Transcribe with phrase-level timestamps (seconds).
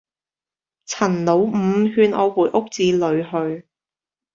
[0.87, 3.67] 陳老五勸我回屋子裏去。